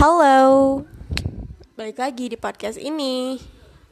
Halo, 0.00 0.80
balik 1.76 2.00
lagi 2.00 2.32
di 2.32 2.36
podcast 2.40 2.80
ini 2.80 3.36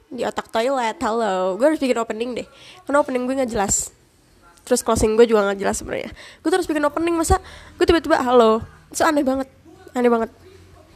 di 0.09 0.25
otak 0.25 0.49
toilet. 0.49 0.97
Halo, 1.05 1.53
gue 1.53 1.69
harus 1.69 1.77
bikin 1.77 2.01
opening 2.01 2.33
deh, 2.33 2.49
karena 2.81 2.97
opening 2.97 3.29
gue 3.29 3.37
nggak 3.37 3.53
jelas. 3.53 3.93
Terus 4.65 4.81
closing 4.81 5.13
gue 5.13 5.29
juga 5.29 5.45
nggak 5.45 5.61
jelas 5.61 5.77
sebenarnya. 5.77 6.09
Gue 6.41 6.49
terus 6.49 6.65
bikin 6.65 6.81
opening 6.81 7.13
masa 7.13 7.37
gue 7.77 7.85
tiba-tiba 7.85 8.25
halo, 8.25 8.65
itu 8.89 9.05
aneh 9.05 9.21
banget, 9.21 9.53
aneh 9.93 10.09
banget. 10.09 10.33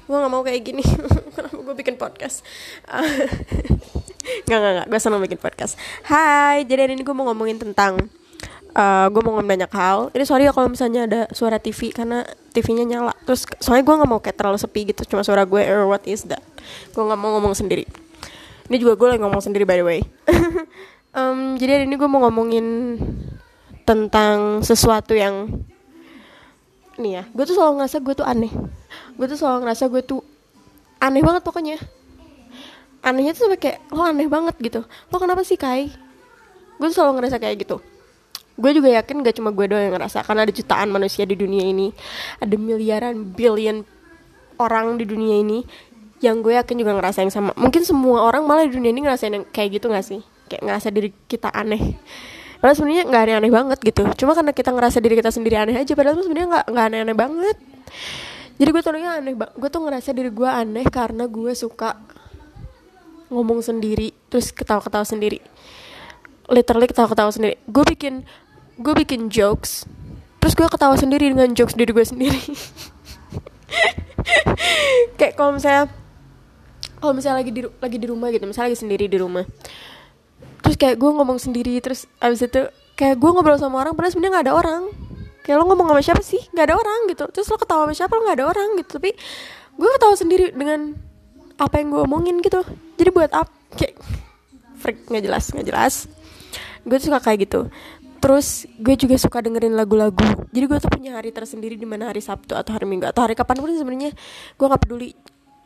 Gue 0.09 0.17
nggak 0.17 0.33
mau 0.33 0.41
kayak 0.41 0.65
gini. 0.65 0.81
Kenapa 1.37 1.61
gue 1.61 1.75
bikin 1.77 1.93
podcast? 2.01 2.41
Gak, 4.49 4.59
gak, 4.59 4.73
gak, 4.81 4.87
gue 4.87 4.99
seneng 5.03 5.19
bikin 5.19 5.35
podcast 5.35 5.75
Hai, 6.07 6.63
jadi 6.63 6.87
hari 6.87 6.95
ini 6.95 7.03
gue 7.03 7.11
mau 7.11 7.27
ngomongin 7.27 7.59
tentang 7.59 7.99
uh, 8.73 9.07
Gue 9.09 9.21
mau 9.21 9.37
ngomongin 9.37 9.49
banyak 9.57 9.71
hal. 9.73 10.09
Ini 10.13 10.23
sorry 10.25 10.43
ya 10.49 10.53
kalau 10.53 10.69
misalnya 10.69 11.01
ada 11.05 11.21
suara 11.31 11.57
TV 11.61 11.93
Karena 11.93 12.25
TV-nya 12.53 12.85
nyala. 12.85 13.13
Terus 13.25 13.45
soalnya 13.61 13.85
gue 13.85 13.95
gak 14.03 14.09
mau 14.09 14.19
kayak 14.21 14.37
terlalu 14.37 14.57
sepi 14.59 14.93
gitu. 14.93 15.01
Cuma 15.09 15.25
suara 15.25 15.45
gue, 15.45 15.61
or 15.65 15.89
what 15.89 16.03
is 16.05 16.25
that? 16.29 16.41
Gue 16.93 17.01
gak 17.01 17.19
mau 17.19 17.37
ngomong 17.37 17.57
sendiri. 17.57 17.85
Ini 18.69 18.77
juga 18.77 18.93
gue 18.97 19.07
lagi 19.15 19.21
ngomong 19.21 19.41
sendiri 19.41 19.63
by 19.65 19.77
the 19.79 19.85
way. 19.85 20.01
Um, 21.13 21.61
Jadi 21.61 21.69
hari 21.69 21.85
ini 21.85 21.93
gue 21.93 22.09
mau 22.09 22.25
ngomongin 22.25 22.97
Tentang 23.85 24.65
sesuatu 24.65 25.13
yang 25.13 25.45
Nih 26.97 27.21
ya, 27.21 27.23
gue 27.29 27.45
tuh 27.45 27.53
selalu 27.53 27.77
ngerasa 27.77 28.01
gue 28.01 28.13
tuh 28.17 28.25
aneh. 28.25 28.49
Gue 29.13 29.29
tuh 29.29 29.37
selalu 29.37 29.61
ngerasa 29.61 29.93
gue 29.93 30.01
tuh 30.01 30.25
Aneh 30.97 31.21
banget 31.21 31.45
pokoknya. 31.45 31.77
Anehnya 33.05 33.37
tuh 33.37 33.45
sampai 33.45 33.61
kayak 33.61 33.77
lo 33.93 34.01
aneh 34.01 34.25
banget 34.25 34.57
gitu. 34.57 34.81
Lo 35.13 35.21
kenapa 35.21 35.45
sih 35.45 35.53
Kai? 35.53 35.93
Gue 36.81 36.89
tuh 36.89 36.97
selalu 36.97 37.21
ngerasa 37.21 37.37
kayak 37.37 37.61
gitu 37.61 37.77
gue 38.53 38.71
juga 38.73 38.89
yakin 38.93 39.25
gak 39.25 39.35
cuma 39.41 39.49
gue 39.49 39.65
doang 39.65 39.81
yang 39.89 39.93
ngerasa 39.97 40.21
karena 40.21 40.45
ada 40.45 40.53
jutaan 40.53 40.89
manusia 40.93 41.25
di 41.25 41.33
dunia 41.33 41.65
ini. 41.65 41.89
Ada 42.37 42.55
miliaran 42.57 43.33
billion 43.33 43.81
orang 44.61 45.01
di 45.01 45.05
dunia 45.09 45.41
ini 45.41 45.65
yang 46.23 46.39
gue 46.39 46.55
yakin 46.55 46.75
juga 46.79 46.95
ngerasa 46.95 47.25
yang 47.25 47.33
sama. 47.33 47.51
Mungkin 47.57 47.83
semua 47.83 48.23
orang 48.23 48.45
malah 48.45 48.69
di 48.69 48.77
dunia 48.77 48.93
ini 48.93 49.01
ngerasain 49.03 49.33
yang 49.33 49.45
kayak 49.49 49.81
gitu 49.81 49.89
gak 49.89 50.05
sih? 50.05 50.21
Kayak 50.47 50.61
ngerasa 50.69 50.87
diri 50.93 51.09
kita 51.25 51.49
aneh. 51.49 51.97
Padahal 52.63 52.79
sebenarnya 52.79 53.03
nggak 53.11 53.23
aneh-aneh 53.27 53.51
banget 53.51 53.79
gitu. 53.83 54.01
Cuma 54.23 54.31
karena 54.31 54.55
kita 54.55 54.71
ngerasa 54.71 55.03
diri 55.03 55.19
kita 55.19 55.35
sendiri 55.35 55.59
aneh 55.59 55.75
aja 55.75 55.91
padahal 55.99 56.23
sebenarnya 56.23 56.47
nggak 56.47 56.65
nggak 56.71 56.85
aneh-aneh 56.87 57.17
banget. 57.19 57.57
Jadi 58.55 58.69
gue 58.71 58.81
tuh 58.87 58.91
aneh 58.95 59.33
gue 59.35 59.69
tuh 59.69 59.81
ngerasa 59.83 60.09
diri 60.15 60.31
gue 60.31 60.47
aneh 60.47 60.87
karena 60.87 61.27
gue 61.27 61.51
suka 61.59 61.99
ngomong 63.27 63.59
sendiri 63.59 64.15
terus 64.31 64.55
ketawa-ketawa 64.55 65.03
sendiri. 65.03 65.43
Literally 66.47 66.87
ketawa-ketawa 66.87 67.35
sendiri. 67.35 67.59
Gue 67.67 67.83
bikin 67.83 68.23
gue 68.77 68.93
bikin 69.05 69.29
jokes 69.29 69.85
terus 70.43 70.59
gue 70.59 70.67
ketawa 70.67 70.99
sendiri 70.99 71.31
dengan 71.31 71.55
jokes 71.55 71.71
diri 71.71 71.95
gue 71.95 72.03
sendiri. 72.03 72.35
Kayak 75.17 75.39
kalau 75.39 75.55
misalnya 75.55 75.87
kalau 76.99 77.15
misalnya 77.15 77.39
lagi 77.39 77.51
di 77.55 77.61
lagi 77.63 77.97
di 77.99 78.07
rumah 78.11 78.27
gitu 78.27 78.43
misalnya 78.43 78.75
lagi 78.75 78.79
sendiri 78.83 79.07
di 79.07 79.15
rumah. 79.23 79.47
Terus 80.63 80.75
kayak 80.75 80.99
gue 80.99 81.11
ngomong 81.15 81.39
sendiri 81.39 81.79
terus 81.79 82.07
abis 82.19 82.43
itu 82.43 82.59
kayak 82.99 83.19
gue 83.19 83.29
ngobrol 83.31 83.55
sama 83.55 83.83
orang 83.83 83.95
padahal 83.95 84.11
sebenarnya 84.11 84.31
nggak 84.35 84.45
ada 84.51 84.55
orang. 84.55 84.83
Kayak 85.47 85.55
lo 85.59 85.63
ngomong 85.71 85.87
sama 85.91 86.01
siapa 86.03 86.23
sih? 86.23 86.43
Nggak 86.51 86.65
ada 86.71 86.75
orang 86.75 86.99
gitu. 87.11 87.25
Terus 87.31 87.47
lo 87.47 87.57
ketawa 87.59 87.81
sama 87.87 87.93
siapa? 87.95 88.11
Lo 88.15 88.21
nggak 88.27 88.37
ada 88.43 88.47
orang 88.47 88.69
gitu. 88.83 88.89
Tapi 88.99 89.09
gue 89.79 89.89
ketawa 89.95 90.15
sendiri 90.15 90.45
dengan 90.51 90.79
apa 91.55 91.75
yang 91.79 91.87
gue 91.91 92.01
omongin 92.03 92.35
gitu. 92.43 92.59
Jadi 92.99 93.09
buat 93.15 93.31
apa 93.31 93.51
kayak 93.79 93.95
freak 94.75 95.07
nggak 95.07 95.23
jelas 95.23 95.43
nggak 95.55 95.67
jelas. 95.71 95.93
Gue 96.83 96.99
suka 96.99 97.23
kayak 97.23 97.47
gitu 97.47 97.71
terus 98.23 98.63
gue 98.79 98.95
juga 98.95 99.19
suka 99.19 99.43
dengerin 99.43 99.75
lagu-lagu. 99.75 100.23
Jadi 100.55 100.63
gue 100.63 100.79
tuh 100.79 100.87
punya 100.87 101.19
hari 101.19 101.35
tersendiri 101.35 101.75
di 101.75 101.83
mana 101.83 102.07
hari 102.07 102.23
Sabtu 102.23 102.55
atau 102.55 102.71
hari 102.71 102.87
Minggu 102.87 103.11
atau 103.11 103.27
hari 103.27 103.35
kapan 103.35 103.59
pun 103.59 103.67
sebenarnya 103.75 104.15
gue 104.55 104.63
nggak 104.63 104.79
peduli. 104.87 105.11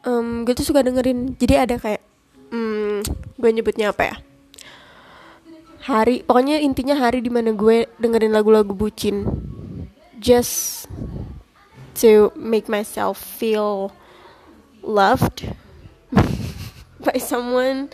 Um, 0.02 0.42
gue 0.42 0.58
tuh 0.58 0.66
suka 0.66 0.82
dengerin. 0.82 1.38
Jadi 1.38 1.54
ada 1.54 1.78
kayak 1.78 2.02
um, 2.50 3.06
gue 3.38 3.50
nyebutnya 3.54 3.94
apa 3.94 4.10
ya? 4.10 4.16
Hari 5.86 6.26
pokoknya 6.26 6.58
intinya 6.58 6.98
hari 6.98 7.22
di 7.22 7.30
mana 7.30 7.54
gue 7.54 7.86
dengerin 8.02 8.34
lagu-lagu 8.34 8.74
bucin. 8.74 9.22
Just 10.18 10.90
to 12.02 12.34
make 12.34 12.66
myself 12.66 13.22
feel 13.22 13.94
loved 14.82 15.46
by 17.06 17.22
someone 17.22 17.94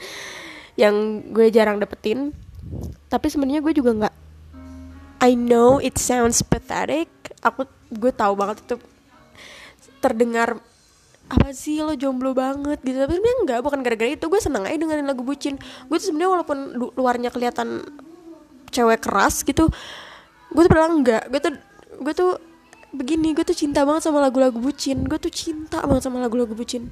yang 0.80 1.20
gue 1.36 1.52
jarang 1.52 1.84
dapetin. 1.84 2.32
Tapi 3.12 3.28
sebenarnya 3.28 3.60
gue 3.60 3.76
juga 3.76 3.92
nggak 3.92 4.23
I 5.24 5.40
know 5.40 5.80
it 5.80 5.96
sounds 5.96 6.44
pathetic. 6.44 7.08
Aku 7.40 7.64
gue 7.96 8.12
tahu 8.12 8.36
banget 8.36 8.60
itu 8.68 8.76
terdengar 10.04 10.60
apa 11.32 11.56
sih 11.56 11.80
lo 11.80 11.96
jomblo 11.96 12.36
banget? 12.36 12.84
gitu. 12.84 13.00
Tapi 13.00 13.16
sebenarnya 13.16 13.40
enggak 13.48 13.60
bukan 13.64 13.80
gara-gara 13.80 14.12
itu. 14.12 14.28
Gue 14.28 14.44
seneng 14.44 14.68
aja 14.68 14.76
dengerin 14.76 15.08
lagu 15.08 15.24
bucin. 15.24 15.56
Gue 15.88 15.96
tuh 15.96 16.12
sebenarnya 16.12 16.32
walaupun 16.36 16.58
lu 16.76 16.92
luarnya 17.00 17.32
kelihatan 17.32 17.88
cewek 18.74 19.06
keras 19.06 19.46
gitu 19.46 19.70
gue 20.54 20.62
tuh 20.68 20.72
bilang 20.76 21.00
enggak. 21.00 21.32
Gue 21.32 21.40
tuh 21.40 21.54
gue 22.04 22.14
tuh 22.14 22.32
begini 22.92 23.32
gue 23.32 23.48
tuh 23.48 23.56
cinta 23.56 23.88
banget 23.88 24.12
sama 24.12 24.20
lagu-lagu 24.20 24.60
bucin. 24.60 25.08
Gue 25.08 25.24
tuh 25.24 25.32
cinta 25.32 25.80
banget 25.88 26.04
sama 26.04 26.20
lagu-lagu 26.20 26.52
bucin. 26.52 26.92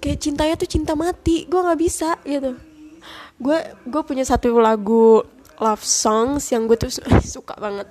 Kayak 0.00 0.24
cintanya 0.24 0.54
tuh 0.56 0.68
cinta 0.72 0.96
mati. 0.96 1.44
Gue 1.44 1.60
nggak 1.60 1.80
bisa 1.84 2.16
gitu. 2.24 2.56
Gue 3.36 3.60
gue 3.84 4.02
punya 4.08 4.24
satu 4.24 4.56
lagu 4.56 5.35
love 5.60 5.82
songs 5.82 6.48
yang 6.52 6.68
gue 6.68 6.76
tuh 6.76 6.92
suka 7.36 7.56
banget. 7.56 7.88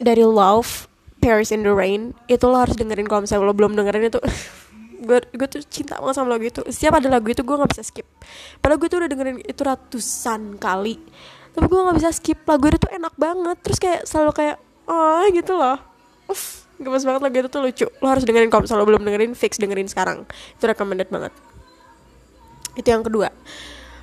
Dari 0.00 0.24
Love 0.24 0.88
Paris 1.20 1.52
in 1.52 1.60
the 1.60 1.72
Rain 1.72 2.16
itu 2.26 2.44
lo 2.48 2.56
harus 2.56 2.74
dengerin 2.76 3.04
kalau 3.04 3.28
misalnya 3.28 3.44
lo 3.44 3.54
belum 3.54 3.76
dengerin 3.76 4.08
itu. 4.08 4.20
Gue 5.00 5.16
gue 5.32 5.48
tuh 5.48 5.64
cinta 5.64 5.96
banget 5.96 6.20
sama 6.20 6.36
lagu 6.36 6.44
itu. 6.44 6.60
Setiap 6.68 7.00
ada 7.00 7.08
lagu 7.08 7.24
itu 7.32 7.40
gue 7.40 7.56
nggak 7.56 7.72
bisa 7.72 7.80
skip. 7.80 8.04
Padahal 8.60 8.76
gue 8.76 8.88
tuh 8.92 9.00
udah 9.00 9.08
dengerin 9.08 9.40
itu 9.40 9.60
ratusan 9.64 10.60
kali. 10.60 11.00
Tapi 11.56 11.64
gue 11.72 11.80
nggak 11.80 11.96
bisa 12.04 12.12
skip. 12.12 12.44
Lagu 12.44 12.68
itu 12.68 12.76
tuh 12.76 12.92
enak 12.92 13.16
banget. 13.16 13.56
Terus 13.64 13.80
kayak 13.80 14.04
selalu 14.04 14.36
kayak 14.36 14.56
oh 14.84 15.24
gitu 15.32 15.56
loh. 15.56 15.80
Uff, 16.28 16.68
gemes 16.76 17.08
banget 17.08 17.20
lagu 17.24 17.36
itu 17.40 17.48
tuh 17.48 17.64
lucu. 17.64 17.86
Lo 18.04 18.12
harus 18.12 18.28
dengerin 18.28 18.52
kalau 18.52 18.68
misalnya 18.68 18.84
lo 18.84 18.88
belum 18.92 19.00
dengerin 19.08 19.32
fix 19.32 19.56
dengerin 19.56 19.88
sekarang. 19.88 20.28
Itu 20.60 20.68
recommended 20.68 21.08
banget. 21.08 21.32
Itu 22.76 22.92
yang 22.92 23.00
kedua 23.00 23.32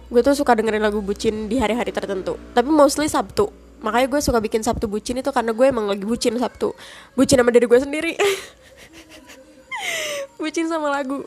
gue 0.08 0.22
tuh 0.24 0.36
suka 0.36 0.56
dengerin 0.56 0.84
lagu 0.84 1.04
bucin 1.04 1.52
di 1.52 1.60
hari-hari 1.60 1.92
tertentu. 1.92 2.40
Tapi 2.56 2.70
mostly 2.72 3.12
Sabtu. 3.12 3.52
Makanya 3.84 4.08
gue 4.10 4.20
suka 4.24 4.40
bikin 4.42 4.64
Sabtu 4.64 4.90
bucin 4.90 5.20
itu 5.20 5.30
karena 5.30 5.52
gue 5.54 5.66
emang 5.68 5.86
lagi 5.86 6.08
bucin 6.08 6.34
Sabtu. 6.40 6.74
Bucin 7.14 7.38
sama 7.38 7.52
diri 7.54 7.68
gue 7.68 7.80
sendiri. 7.80 8.14
Bucin 10.42 10.70
sama 10.70 10.94
lagu. 10.94 11.26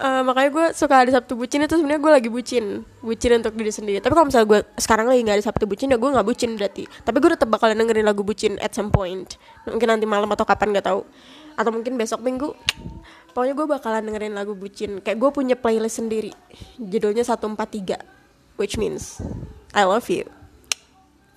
Uh, 0.00 0.24
makanya 0.24 0.48
gue 0.48 0.66
suka 0.72 1.04
ada 1.04 1.12
Sabtu 1.12 1.36
bucin 1.36 1.60
itu 1.60 1.76
sebenarnya 1.76 2.00
gue 2.00 2.12
lagi 2.14 2.28
bucin. 2.32 2.88
Bucin 3.04 3.30
untuk 3.36 3.52
diri 3.52 3.68
sendiri. 3.68 3.98
Tapi 4.00 4.16
kalau 4.16 4.26
misalnya 4.32 4.48
gue 4.48 4.60
sekarang 4.80 5.06
lagi 5.12 5.20
nggak 5.20 5.36
ada 5.36 5.44
Sabtu 5.44 5.68
bucin 5.68 5.92
ya 5.92 6.00
gue 6.00 6.08
nggak 6.08 6.24
bucin 6.24 6.56
berarti. 6.56 6.88
Tapi 6.88 7.16
gue 7.20 7.30
tetap 7.36 7.48
bakalan 7.52 7.76
dengerin 7.76 8.08
lagu 8.08 8.24
bucin 8.24 8.56
at 8.64 8.72
some 8.72 8.88
point. 8.88 9.36
Mungkin 9.68 9.86
nanti 9.86 10.08
malam 10.08 10.30
atau 10.32 10.48
kapan 10.48 10.72
nggak 10.72 10.88
tahu. 10.88 11.04
Atau 11.52 11.70
mungkin 11.76 12.00
besok 12.00 12.24
minggu 12.24 12.56
pokoknya 13.32 13.54
gue 13.54 13.66
bakalan 13.66 14.02
dengerin 14.06 14.34
lagu 14.34 14.52
bucin. 14.54 15.00
Kayak 15.00 15.18
gue 15.18 15.30
punya 15.30 15.56
playlist 15.56 16.02
sendiri. 16.02 16.32
Judulnya 16.78 17.24
143 17.24 18.58
which 18.60 18.76
means 18.76 19.18
I 19.72 19.88
love 19.88 20.04
you. 20.12 20.28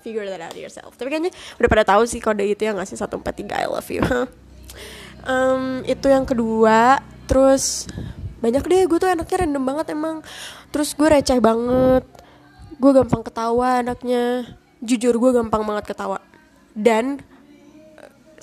Figure 0.04 0.28
that 0.28 0.44
out 0.44 0.58
yourself. 0.60 1.00
Tapi 1.00 1.08
kayaknya 1.08 1.32
udah 1.62 1.70
pada 1.72 1.84
tahu 1.88 2.04
sih 2.04 2.20
kode 2.20 2.44
itu 2.44 2.68
yang 2.68 2.76
ngasih 2.76 3.00
143 3.00 3.24
I 3.56 3.68
love 3.72 3.88
you. 3.88 4.04
Um, 5.24 5.88
itu 5.88 6.12
yang 6.12 6.28
kedua. 6.28 7.00
Terus 7.32 7.88
banyak 8.44 8.60
deh. 8.68 8.84
Gue 8.92 9.00
tuh 9.00 9.08
anaknya 9.08 9.48
random 9.48 9.64
banget 9.64 9.96
emang. 9.96 10.20
Terus 10.68 10.92
gue 10.92 11.08
receh 11.08 11.40
banget. 11.40 12.04
Gue 12.76 12.92
gampang 12.92 13.24
ketawa 13.24 13.80
anaknya. 13.80 14.44
Jujur 14.84 15.16
gue 15.16 15.32
gampang 15.32 15.64
banget 15.64 15.96
ketawa. 15.96 16.20
Dan 16.76 17.24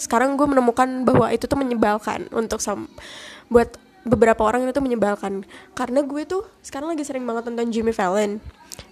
sekarang 0.01 0.41
gue 0.41 0.49
menemukan 0.49 1.05
bahwa 1.05 1.29
itu 1.29 1.45
tuh 1.45 1.61
menyebalkan 1.61 2.25
untuk 2.33 2.65
sam 2.65 2.89
buat 3.51 3.77
beberapa 4.07 4.41
orang 4.47 4.65
itu 4.65 4.81
menyebalkan. 4.81 5.45
Karena 5.77 6.01
gue 6.01 6.23
tuh 6.25 6.47
sekarang 6.65 6.95
lagi 6.95 7.05
sering 7.05 7.27
banget 7.27 7.51
nonton 7.51 7.69
Jimmy 7.69 7.93
Fallon. 7.93 8.41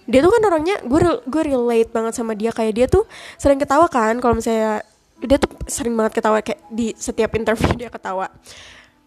Dia 0.05 0.21
tuh 0.21 0.29
kan 0.29 0.41
orangnya 0.45 0.75
gue 0.85 0.99
gue 1.25 1.41
relate 1.49 1.89
banget 1.89 2.13
sama 2.13 2.37
dia. 2.37 2.53
Kayak 2.53 2.73
dia 2.75 2.87
tuh 2.91 3.03
sering 3.39 3.57
ketawa 3.57 3.89
kan 3.89 4.19
kalau 4.21 4.37
misalnya 4.37 4.85
dia 5.19 5.37
tuh 5.41 5.51
sering 5.65 5.95
banget 5.97 6.21
ketawa 6.21 6.43
kayak 6.43 6.61
di 6.69 6.93
setiap 6.93 7.33
interview 7.33 7.73
dia 7.73 7.89
ketawa. 7.89 8.29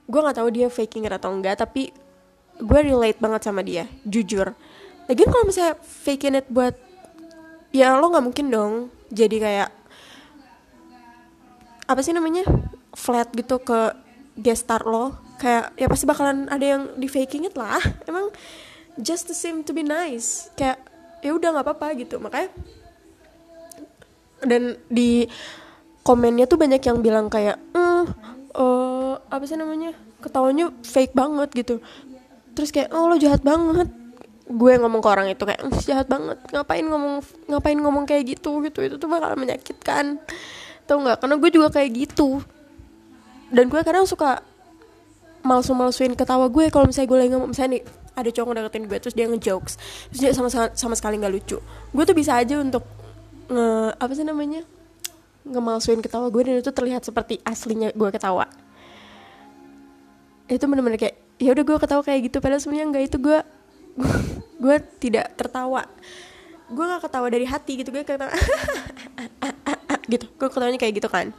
Gue 0.08 0.20
nggak 0.20 0.37
tahu 0.43 0.49
dia 0.50 0.66
faking 0.66 1.06
atau 1.06 1.31
enggak 1.31 1.62
tapi 1.62 1.94
gue 2.58 2.81
relate 2.82 3.20
banget 3.22 3.40
sama 3.46 3.62
dia 3.62 3.87
jujur. 4.02 4.50
Lagi 5.06 5.22
kalau 5.28 5.44
misalnya 5.46 5.78
faking 5.78 6.40
it 6.43 6.46
buat 6.50 6.75
ya 7.72 7.96
lo 7.96 8.12
nggak 8.12 8.25
mungkin 8.25 8.46
dong 8.52 8.72
jadi 9.08 9.37
kayak 9.40 9.70
apa 11.88 12.00
sih 12.04 12.12
namanya 12.12 12.44
flat 12.93 13.32
gitu 13.32 13.56
ke 13.64 13.96
guest 14.37 14.69
star 14.69 14.84
lo 14.84 15.16
kayak 15.43 15.75
ya 15.75 15.91
pasti 15.91 16.06
bakalan 16.06 16.47
ada 16.47 16.62
yang 16.62 16.83
di 16.94 17.11
faking 17.11 17.50
it 17.50 17.59
lah. 17.59 17.83
Emang 18.09 18.31
just 18.94 19.27
to 19.27 19.35
seem 19.35 19.67
to 19.67 19.75
be 19.75 19.83
nice. 19.83 20.55
Kayak 20.55 20.79
ya 21.19 21.35
udah 21.35 21.59
nggak 21.59 21.67
apa-apa 21.67 21.99
gitu. 21.99 22.23
Makanya 22.23 22.55
dan 24.47 24.79
di 24.87 25.27
komennya 26.06 26.47
tuh 26.47 26.59
banyak 26.59 26.83
yang 26.83 26.99
bilang 27.03 27.27
kayak 27.27 27.59
mm, 27.75 28.05
uh, 28.55 29.15
apa 29.27 29.43
sih 29.43 29.59
namanya? 29.59 29.99
Ketawanya 30.23 30.71
fake 30.87 31.15
banget 31.19 31.50
gitu. 31.59 31.75
Terus 32.55 32.71
kayak 32.71 32.95
oh 32.95 33.11
lo 33.11 33.19
jahat 33.19 33.43
banget. 33.43 33.91
Gue 34.47 34.79
ngomong 34.79 35.03
ke 35.03 35.09
orang 35.11 35.27
itu 35.27 35.43
kayak 35.43 35.62
jahat 35.83 36.06
banget. 36.06 36.38
Ngapain 36.55 36.87
ngomong 36.87 37.19
ngapain 37.50 37.79
ngomong 37.79 38.06
kayak 38.06 38.38
gitu? 38.38 38.62
Gitu. 38.62 38.79
Itu 38.87 38.95
tuh 39.03 39.11
bakal 39.11 39.35
menyakitkan. 39.35 40.23
Tau 40.87 41.03
nggak? 41.03 41.19
Karena 41.19 41.35
gue 41.35 41.50
juga 41.50 41.69
kayak 41.75 41.91
gitu. 41.99 42.38
Dan 43.50 43.67
gue 43.67 43.81
kadang 43.83 44.06
suka 44.06 44.51
malsu-malsuin 45.52 46.16
ketawa 46.16 46.49
gue 46.49 46.72
kalau 46.72 46.88
misalnya 46.88 47.08
gue 47.12 47.19
lagi 47.20 47.31
ngomong 47.37 47.50
misalnya 47.52 47.70
nih 47.76 47.82
ada 48.12 48.31
cowok 48.32 48.52
deketin 48.56 48.84
gue 48.88 48.99
terus 49.00 49.14
dia 49.16 49.26
ngejokes 49.28 49.75
terus 50.12 50.20
dia 50.20 50.32
sama 50.32 50.49
sama 50.72 50.94
sekali 50.96 51.20
nggak 51.20 51.32
lucu. 51.32 51.60
Gue 51.93 52.04
tuh 52.08 52.16
bisa 52.16 52.40
aja 52.40 52.56
untuk 52.56 52.84
nge 53.52 53.69
apa 54.00 54.12
sih 54.16 54.25
namanya 54.25 54.64
ngemalsuin 55.44 56.00
ketawa 56.00 56.32
gue 56.32 56.43
dan 56.49 56.56
itu 56.64 56.72
terlihat 56.72 57.04
seperti 57.04 57.37
aslinya 57.44 57.93
gue 57.93 58.08
ketawa. 58.08 58.49
Itu 60.49 60.64
bener-bener 60.64 60.96
kayak 60.96 61.16
ya 61.37 61.52
udah 61.52 61.64
gue 61.69 61.76
ketawa 61.76 62.02
kayak 62.04 62.20
gitu 62.32 62.40
padahal 62.40 62.60
sebenarnya 62.64 62.87
enggak 62.88 63.04
itu 63.12 63.16
gue 63.20 63.38
gue 64.64 64.76
tidak 65.00 65.37
tertawa. 65.37 65.84
Gue 66.72 66.88
gak 66.88 67.04
ketawa 67.04 67.28
dari 67.28 67.44
hati 67.44 67.84
gitu 67.84 67.93
gue 67.93 68.00
ketawa 68.00 68.32
gitu 70.12 70.25
gue 70.28 70.49
ketawanya 70.49 70.78
kayak 70.81 70.94
gitu 71.00 71.08
kan. 71.12 71.32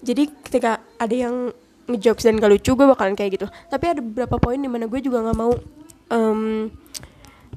Jadi 0.00 0.32
ketika 0.48 0.80
ada 0.96 1.14
yang 1.14 1.52
ngejokes 1.90 2.24
dan 2.24 2.38
gak 2.38 2.50
lucu 2.50 2.70
gue 2.72 2.86
bakalan 2.86 3.14
kayak 3.18 3.40
gitu. 3.40 3.46
Tapi 3.68 3.84
ada 3.90 4.00
beberapa 4.00 4.38
poin 4.38 4.58
di 4.58 4.70
mana 4.70 4.86
gue 4.86 5.00
juga 5.02 5.22
nggak 5.22 5.36
mau 5.36 5.52
um, 6.10 6.70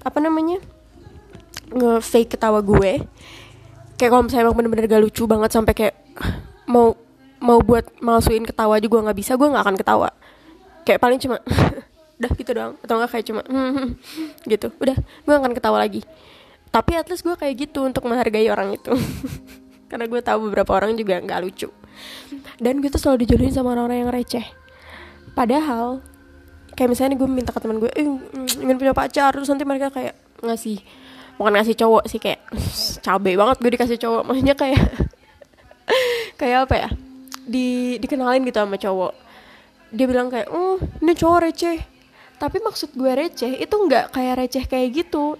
apa 0.02 0.20
namanya 0.20 0.58
nge 1.70 1.94
fake 2.02 2.38
ketawa 2.38 2.60
gue. 2.62 3.06
Kayak 3.96 4.10
kalau 4.10 4.24
misalnya 4.26 4.44
emang 4.50 4.58
bener-bener 4.58 4.86
gak 4.90 5.04
lucu 5.04 5.24
banget 5.30 5.50
sampai 5.54 5.74
kayak 5.78 5.96
mau 6.66 6.98
mau 7.44 7.60
buat 7.60 7.92
malsuin 8.00 8.48
ketawa 8.48 8.80
gue 8.80 8.88
nggak 8.88 9.18
bisa 9.20 9.36
gue 9.36 9.48
nggak 9.48 9.64
akan 9.64 9.78
ketawa. 9.78 10.10
Kayak 10.84 11.00
paling 11.00 11.20
cuma 11.22 11.38
udah 12.20 12.32
gitu 12.34 12.52
doang. 12.52 12.74
Atau 12.82 12.94
enggak 12.98 13.12
kayak 13.14 13.26
cuma 13.30 13.42
gitu. 14.52 14.68
Udah 14.82 14.98
gue 14.98 15.36
akan 15.36 15.52
ketawa 15.54 15.78
lagi. 15.82 16.02
Tapi 16.74 16.98
at 16.98 17.06
least 17.06 17.22
gue 17.22 17.38
kayak 17.38 17.70
gitu 17.70 17.86
untuk 17.86 18.04
menghargai 18.10 18.50
orang 18.50 18.74
itu. 18.74 18.92
Karena 19.90 20.10
gue 20.10 20.22
tahu 20.26 20.50
beberapa 20.50 20.74
orang 20.74 20.98
juga 20.98 21.22
nggak 21.22 21.42
lucu 21.46 21.70
dan 22.60 22.80
gue 22.82 22.90
tuh 22.90 23.02
selalu 23.02 23.26
dijodohin 23.26 23.54
sama 23.54 23.74
orang-orang 23.74 24.08
yang 24.08 24.12
receh. 24.12 24.46
Padahal 25.34 26.02
kayak 26.74 26.90
misalnya 26.90 27.16
gue 27.18 27.30
minta 27.30 27.54
ke 27.54 27.60
teman 27.62 27.78
gue 27.82 27.90
eh, 27.94 28.06
ingin 28.62 28.78
punya 28.78 28.94
pacar. 28.94 29.34
Terus 29.34 29.50
nanti 29.50 29.66
mereka 29.66 29.90
kayak 29.90 30.14
ngasih 30.44 30.82
bukan 31.38 31.54
ngasih 31.58 31.76
cowok 31.78 32.04
sih 32.06 32.20
kayak 32.22 32.46
cabe 33.06 33.34
banget 33.34 33.58
gue 33.62 33.72
dikasih 33.74 33.98
cowok. 34.02 34.24
Maksudnya 34.26 34.56
kayak 34.58 34.82
kayak 36.40 36.58
apa 36.70 36.76
ya 36.76 36.90
di 37.44 37.98
dikenalin 37.98 38.46
gitu 38.46 38.58
sama 38.62 38.78
cowok. 38.78 39.14
Dia 39.94 40.06
bilang 40.10 40.28
kayak 40.30 40.50
oh 40.54 40.78
ini 41.02 41.14
cowok 41.14 41.40
receh. 41.50 41.80
Tapi 42.38 42.58
maksud 42.60 42.98
gue 42.98 43.12
receh 43.14 43.62
itu 43.62 43.76
nggak 43.76 44.14
kayak 44.14 44.34
receh 44.42 44.64
kayak 44.70 44.90
gitu. 45.06 45.40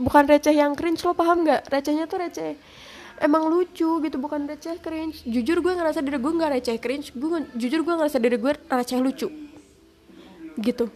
Bukan 0.00 0.26
receh 0.26 0.56
yang 0.56 0.74
cringe 0.74 1.04
lo 1.04 1.12
paham 1.14 1.44
nggak? 1.46 1.68
Recehnya 1.70 2.08
tuh 2.08 2.18
receh 2.18 2.56
emang 3.22 3.46
lucu 3.46 4.02
gitu 4.02 4.16
bukan 4.18 4.50
receh 4.50 4.82
cringe. 4.82 5.22
Jujur 5.22 5.62
gue 5.62 5.72
ngerasa 5.72 6.02
diri 6.02 6.18
gue 6.18 6.32
nggak 6.34 6.50
receh 6.58 6.76
cringe 6.82 7.14
gue 7.14 7.28
jujur 7.54 7.80
gue 7.86 7.94
ngerasa 7.94 8.18
diri 8.18 8.36
gue 8.36 8.52
receh 8.66 8.98
lucu 8.98 9.30
gitu. 10.58 10.90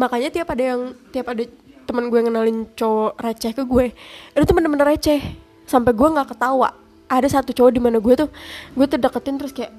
Makanya 0.00 0.32
tiap 0.32 0.48
ada 0.48 0.64
yang 0.64 0.96
tiap 1.12 1.28
ada 1.28 1.44
teman 1.84 2.08
gue 2.08 2.20
ngenalin 2.24 2.66
cowok 2.72 3.20
receh 3.20 3.52
ke 3.52 3.62
gue 3.68 3.92
itu 4.32 4.42
tuh 4.48 4.54
bener-bener 4.56 4.96
receh. 4.96 5.20
Sampai 5.68 5.92
gue 5.92 6.08
nggak 6.08 6.32
ketawa. 6.32 6.72
Ada 7.08 7.40
satu 7.40 7.52
cowok 7.52 7.72
di 7.76 7.80
mana 7.84 8.00
gue 8.00 8.14
tuh 8.16 8.28
gue 8.72 8.86
tuh 8.88 8.98
deketin 9.00 9.36
terus 9.36 9.52
kayak 9.52 9.72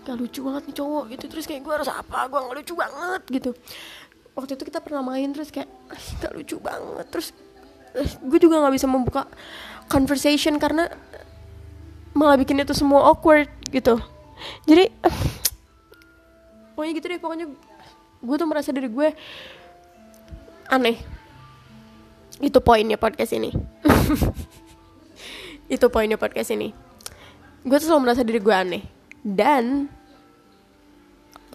gak 0.00 0.16
lucu 0.18 0.42
banget 0.42 0.62
nih 0.70 0.76
cowok 0.82 1.04
gitu. 1.14 1.24
Terus 1.30 1.44
kayak 1.46 1.62
gue 1.62 1.72
harus 1.78 1.90
apa? 1.90 2.26
Gue 2.26 2.38
gak 2.42 2.56
lucu 2.58 2.74
banget 2.74 3.22
gitu. 3.30 3.50
Waktu 4.34 4.54
itu 4.58 4.62
kita 4.66 4.78
pernah 4.82 5.02
main 5.06 5.30
terus 5.30 5.50
kayak 5.54 5.70
gak 6.22 6.32
lucu 6.34 6.58
banget. 6.58 7.06
Terus 7.10 7.28
gue 8.22 8.38
juga 8.38 8.62
nggak 8.62 8.74
bisa 8.78 8.86
membuka 8.86 9.26
conversation 9.90 10.62
karena 10.62 10.86
malah 12.20 12.36
bikin 12.36 12.60
itu 12.60 12.76
semua 12.76 13.08
awkward 13.08 13.48
gitu. 13.72 13.96
Jadi 14.68 14.92
pokoknya 16.76 16.92
gitu 17.00 17.06
deh 17.08 17.20
pokoknya 17.20 17.46
gue 18.20 18.36
tuh 18.36 18.48
merasa 18.48 18.68
diri 18.76 18.92
gue 18.92 19.08
aneh. 20.68 21.00
Itu 22.44 22.60
poinnya 22.60 23.00
podcast 23.00 23.32
ini. 23.32 23.48
Itu 25.74 25.88
poinnya 25.88 26.20
podcast 26.20 26.52
ini. 26.52 26.76
Gue 27.64 27.76
tuh 27.80 27.88
selalu 27.88 28.04
merasa 28.04 28.20
diri 28.20 28.40
gue 28.40 28.52
aneh. 28.52 28.82
Dan 29.20 29.88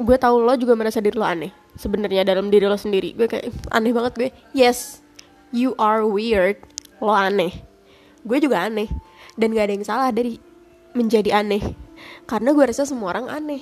gue 0.02 0.18
tahu 0.18 0.42
lo 0.42 0.58
juga 0.58 0.74
merasa 0.74 0.98
diri 0.98 1.16
lo 1.18 1.26
aneh 1.26 1.54
sebenarnya 1.78 2.26
dalam 2.26 2.50
diri 2.50 2.66
lo 2.66 2.78
sendiri. 2.78 3.14
Gue 3.14 3.30
kayak 3.30 3.54
aneh 3.70 3.94
banget 3.94 4.14
gue. 4.18 4.30
Yes 4.58 5.06
you 5.54 5.78
are 5.78 6.06
weird. 6.06 6.58
Lo 7.02 7.14
aneh. 7.14 7.54
Gue 8.26 8.42
juga 8.42 8.66
aneh. 8.66 8.90
Dan 9.36 9.52
gak 9.54 9.68
ada 9.70 9.74
yang 9.76 9.86
salah 9.86 10.10
dari 10.16 10.40
menjadi 10.96 11.44
aneh. 11.44 11.62
Karena 12.26 12.56
gue 12.56 12.64
rasa 12.66 12.88
semua 12.88 13.14
orang 13.14 13.28
aneh. 13.30 13.62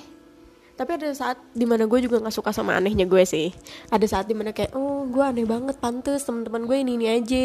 Tapi 0.74 0.90
ada 0.98 1.06
saat 1.14 1.38
di 1.54 1.62
mana 1.66 1.86
gue 1.86 2.02
juga 2.02 2.18
nggak 2.18 2.34
suka 2.34 2.50
sama 2.50 2.74
anehnya 2.74 3.06
gue 3.06 3.22
sih. 3.22 3.54
Ada 3.94 4.06
saat 4.10 4.26
di 4.26 4.34
mana 4.34 4.50
kayak 4.50 4.74
oh 4.74 5.06
gue 5.06 5.22
aneh 5.22 5.46
banget 5.46 5.78
pantes 5.78 6.26
teman-teman 6.26 6.66
gue 6.66 6.76
ini 6.82 6.92
ini 6.98 7.06
aja. 7.10 7.44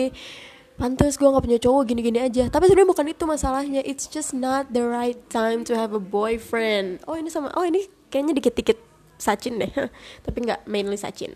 Pantas 0.80 1.19
gue 1.19 1.27
gak 1.27 1.44
punya 1.44 1.59
cowok 1.59 1.91
gini-gini 1.91 2.24
aja. 2.24 2.47
Tapi 2.47 2.71
sebenarnya 2.71 2.88
bukan 2.88 3.06
itu 3.12 3.24
masalahnya. 3.27 3.83
It's 3.83 4.07
just 4.07 4.31
not 4.31 4.71
the 4.71 4.88
right 4.88 5.19
time 5.27 5.68
to 5.68 5.75
have 5.75 5.92
a 5.92 6.00
boyfriend. 6.00 7.03
Oh 7.03 7.19
ini 7.19 7.27
sama 7.27 7.51
oh 7.59 7.68
ini 7.68 7.83
kayaknya 8.07 8.39
dikit-dikit 8.39 8.80
Sachin 9.19 9.59
deh. 9.59 9.68
Tapi 10.25 10.38
nggak 10.39 10.65
mainly 10.71 10.95
Sachin. 10.95 11.35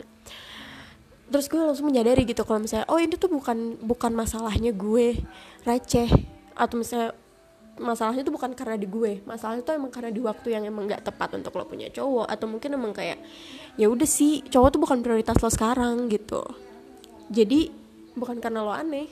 Terus 1.28 1.52
gue 1.52 1.60
langsung 1.60 1.92
menyadari 1.92 2.24
gitu 2.24 2.48
kalau 2.48 2.64
misalnya 2.64 2.88
oh 2.88 2.98
ini 2.98 3.20
tuh 3.20 3.28
bukan 3.28 3.78
bukan 3.84 4.16
masalahnya 4.16 4.72
gue. 4.72 5.20
Receh. 5.68 6.10
Atau 6.56 6.80
misalnya 6.80 7.12
masalahnya 7.82 8.22
tuh 8.22 8.34
bukan 8.38 8.54
karena 8.54 8.78
di 8.78 8.86
gue 8.86 9.26
masalahnya 9.26 9.66
tuh 9.66 9.74
emang 9.74 9.90
karena 9.90 10.14
di 10.14 10.22
waktu 10.22 10.48
yang 10.54 10.64
emang 10.70 10.86
nggak 10.86 11.10
tepat 11.10 11.42
untuk 11.42 11.58
lo 11.58 11.66
punya 11.66 11.90
cowok 11.90 12.30
atau 12.30 12.46
mungkin 12.46 12.78
emang 12.78 12.94
kayak 12.94 13.18
ya 13.82 13.90
udah 13.90 14.06
sih 14.06 14.46
cowok 14.46 14.70
tuh 14.78 14.82
bukan 14.82 15.02
prioritas 15.02 15.42
lo 15.42 15.50
sekarang 15.50 16.06
gitu. 16.14 16.46
Jadi 17.34 17.74
bukan 18.14 18.38
karena 18.38 18.62
lo 18.62 18.70
aneh. 18.70 19.10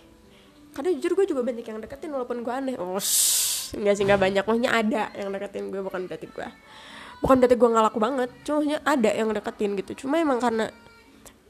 Karena 0.71 0.93
jujur 0.93 1.17
gue 1.17 1.25
juga 1.25 1.41
banyak 1.41 1.65
yang 1.65 1.81
deketin 1.81 2.13
walaupun 2.13 2.45
gue 2.45 2.53
aneh. 2.53 2.75
Oh 2.77 3.01
enggak 3.75 3.93
sih 3.97 4.03
nggak 4.05 4.21
banyak. 4.21 4.43
Maksudnya 4.45 4.71
ada 4.71 5.03
yang 5.17 5.33
deketin 5.33 5.73
gue 5.73 5.81
bukan 5.81 6.05
berarti 6.05 6.27
gue 6.29 6.47
bukan 7.21 7.35
berarti 7.41 7.55
gue 7.57 7.69
nggak 7.73 7.85
laku 7.89 7.97
banget. 7.97 8.29
Cuma 8.45 8.61
ada 8.85 9.09
yang 9.09 9.33
deketin 9.33 9.73
gitu. 9.81 10.05
Cuma 10.05 10.21
emang 10.21 10.37
karena 10.37 10.69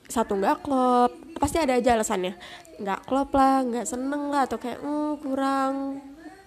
satu 0.08 0.40
nggak 0.40 0.64
klop. 0.64 1.12
Pasti 1.36 1.60
ada 1.60 1.76
aja 1.76 2.00
alasannya. 2.00 2.40
Nggak 2.80 3.00
klop 3.04 3.30
lah 3.36 3.68
nggak 3.68 3.84
seneng 3.84 4.32
lah 4.32 4.48
atau 4.48 4.56
kayak 4.56 4.80
mm, 4.80 5.12
kurang 5.20 5.74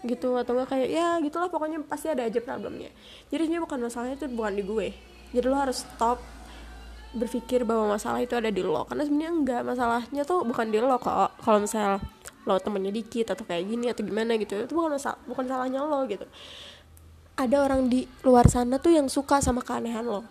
gitu 0.05 0.37
atau 0.37 0.53
enggak 0.53 0.77
kayak 0.77 0.89
ya 0.93 1.17
gitulah 1.25 1.49
pokoknya 1.49 1.81
pasti 1.89 2.13
ada 2.13 2.29
aja 2.29 2.39
problemnya. 2.45 2.93
Jadi 3.33 3.49
ini 3.49 3.57
bukan 3.59 3.81
masalahnya 3.81 4.21
itu 4.21 4.29
bukan 4.29 4.53
di 4.53 4.63
gue. 4.63 4.89
Jadi 5.33 5.47
lo 5.49 5.57
harus 5.57 5.83
stop 5.83 6.21
berpikir 7.17 7.65
bahwa 7.65 7.97
masalah 7.97 8.21
itu 8.21 8.37
ada 8.37 8.53
di 8.53 8.61
lo. 8.61 8.85
Karena 8.85 9.03
sebenarnya 9.09 9.33
enggak 9.33 9.61
masalahnya 9.65 10.23
tuh 10.29 10.45
bukan 10.45 10.67
di 10.69 10.79
lo 10.79 10.97
kok. 11.01 11.41
Kalau 11.41 11.59
misal 11.65 11.99
lo 12.45 12.61
temennya 12.61 12.93
dikit 12.93 13.33
atau 13.33 13.45
kayak 13.49 13.65
gini 13.65 13.89
atau 13.89 14.05
gimana 14.05 14.37
gitu 14.37 14.61
itu 14.61 14.73
bukan 14.77 15.01
masalah 15.01 15.17
bukan 15.25 15.45
salahnya 15.49 15.81
lo 15.81 16.05
gitu. 16.05 16.29
Ada 17.35 17.57
orang 17.67 17.91
di 17.91 18.07
luar 18.23 18.47
sana 18.47 18.79
tuh 18.79 18.95
yang 18.95 19.09
suka 19.09 19.41
sama 19.41 19.65
keanehan 19.65 20.05
lo. 20.05 20.23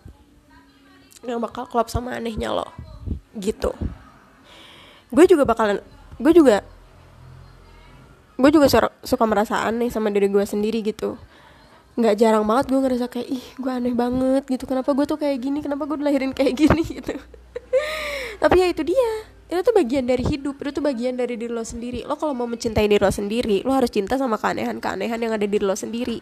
Yang 1.25 1.39
bakal 1.41 1.65
klop 1.65 1.89
sama 1.89 2.13
anehnya 2.13 2.53
lo. 2.53 2.69
Gitu. 3.33 3.73
Gue 5.09 5.25
juga 5.25 5.49
bakalan 5.49 5.81
gue 6.21 6.33
juga 6.35 6.61
gue 8.33 8.49
juga 8.49 8.67
suka 9.05 9.23
merasa 9.29 9.61
aneh 9.61 9.93
sama 9.93 10.09
diri 10.09 10.29
gue 10.29 10.41
sendiri 10.41 10.81
gitu. 10.81 11.17
Nggak 11.93 12.15
jarang 12.17 12.45
banget 12.49 12.73
gue 12.73 12.79
ngerasa 12.81 13.05
kayak 13.05 13.27
ih 13.29 13.45
gue 13.61 13.71
aneh 13.71 13.93
banget 13.93 14.43
gitu. 14.49 14.65
Kenapa 14.65 14.89
gue 14.97 15.05
tuh 15.05 15.17
kayak 15.21 15.37
gini? 15.37 15.61
Kenapa 15.61 15.85
gue 15.85 16.01
dilahirin 16.01 16.33
kayak 16.33 16.53
gini? 16.65 16.81
gitu. 16.81 17.13
Tapi 18.41 18.55
ya 18.57 18.67
itu 18.73 18.81
dia. 18.81 19.11
Itu 19.53 19.61
tuh 19.61 19.75
bagian 19.77 20.09
dari 20.09 20.25
hidup. 20.25 20.57
Itu 20.65 20.81
tuh 20.81 20.83
bagian 20.83 21.13
dari 21.13 21.37
diri 21.37 21.53
lo 21.53 21.61
sendiri. 21.61 22.01
Lo 22.09 22.17
kalau 22.17 22.33
mau 22.33 22.49
mencintai 22.49 22.89
diri 22.89 22.97
lo 22.97 23.13
sendiri 23.13 23.61
lo 23.61 23.77
harus 23.77 23.93
cinta 23.93 24.17
sama 24.17 24.41
keanehan-keanehan 24.41 25.19
yang 25.21 25.33
ada 25.37 25.45
di 25.45 25.53
diri 25.53 25.65
lo 25.69 25.77
sendiri. 25.77 26.17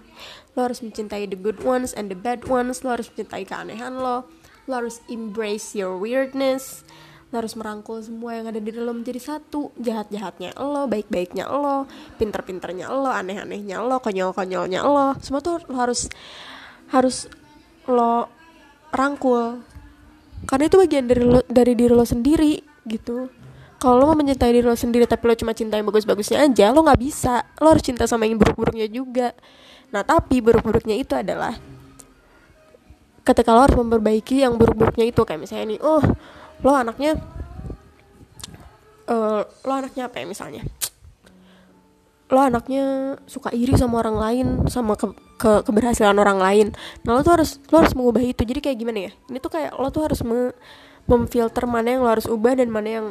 Lo 0.60 0.68
harus 0.68 0.84
mencintai 0.84 1.32
the 1.32 1.40
good 1.40 1.64
ones 1.64 1.96
and 1.96 2.12
the 2.12 2.18
bad 2.20 2.44
ones. 2.52 2.84
Lo 2.84 2.92
harus 2.92 3.08
mencintai 3.08 3.48
keanehan 3.48 3.96
lo. 3.96 4.28
Lo 4.68 4.74
harus 4.76 5.00
embrace 5.08 5.72
your 5.72 5.96
weirdness 5.96 6.84
harus 7.32 7.56
merangkul 7.56 8.04
semua 8.04 8.36
yang 8.36 8.52
ada 8.52 8.60
di 8.60 8.72
dalam 8.76 9.00
menjadi 9.00 9.20
satu. 9.20 9.72
Jahat-jahatnya 9.80 10.52
lo 10.60 10.84
baik-baiknya 10.92 11.48
lo 11.48 11.88
pinter-pinternya 12.20 12.92
lo 12.92 13.08
aneh-anehnya 13.08 13.80
lo 13.80 14.04
konyol-konyolnya 14.04 14.84
lo. 14.84 15.16
Semua 15.24 15.40
tuh 15.40 15.64
lo 15.72 15.76
harus 15.80 16.12
harus 16.92 17.32
lo 17.88 18.28
rangkul. 18.92 19.64
Karena 20.44 20.68
itu 20.68 20.76
bagian 20.76 21.06
dari 21.08 21.24
lo, 21.24 21.40
dari 21.48 21.74
diri 21.74 21.94
lo 21.96 22.04
sendiri 22.04 22.60
gitu. 22.84 23.32
Kalau 23.80 23.96
lo 23.98 24.14
mau 24.14 24.18
mencintai 24.20 24.52
diri 24.52 24.68
lo 24.68 24.76
sendiri 24.76 25.08
tapi 25.08 25.24
lo 25.32 25.34
cuma 25.40 25.56
cinta 25.56 25.80
yang 25.80 25.88
bagus-bagusnya 25.88 26.44
aja 26.52 26.76
lo 26.76 26.84
nggak 26.84 27.00
bisa. 27.00 27.48
Lo 27.64 27.72
harus 27.72 27.82
cinta 27.82 28.06
sama 28.12 28.28
yang 28.28 28.36
buruk-buruknya 28.36 28.92
juga. 28.92 29.32
Nah 29.96 30.04
tapi 30.04 30.44
buruk-buruknya 30.44 31.00
itu 31.00 31.16
adalah 31.16 31.56
ketika 33.24 33.56
lo 33.56 33.64
harus 33.64 33.78
memperbaiki 33.80 34.44
yang 34.44 34.60
buruk-buruknya 34.60 35.08
itu. 35.08 35.24
Kayak 35.24 35.48
misalnya 35.48 35.66
nih 35.78 35.80
oh 35.80 36.04
lo 36.62 36.72
anaknya 36.78 37.18
uh, 39.10 39.42
lo 39.44 39.74
anaknya 39.74 40.08
apa 40.08 40.22
ya 40.22 40.26
misalnya? 40.26 40.64
Lo 42.32 42.40
anaknya 42.40 43.18
suka 43.28 43.52
iri 43.52 43.76
sama 43.76 44.00
orang 44.00 44.18
lain 44.18 44.48
sama 44.72 44.96
ke, 44.96 45.12
ke 45.36 45.68
keberhasilan 45.68 46.16
orang 46.16 46.40
lain. 46.40 46.68
Nah 47.04 47.20
lo 47.20 47.22
tuh 47.26 47.36
harus 47.42 47.60
lo 47.68 47.84
harus 47.84 47.92
mengubah 47.98 48.24
itu. 48.24 48.42
Jadi 48.48 48.60
kayak 48.64 48.78
gimana 48.80 49.00
ya? 49.10 49.12
Ini 49.28 49.38
tuh 49.44 49.52
kayak 49.52 49.76
lo 49.76 49.92
tuh 49.92 50.08
harus 50.08 50.24
me, 50.24 50.56
memfilter 51.12 51.68
mana 51.68 51.98
yang 51.98 52.02
lo 52.08 52.10
harus 52.10 52.30
ubah 52.30 52.56
dan 52.56 52.72
mana 52.72 52.90
yang 52.90 53.08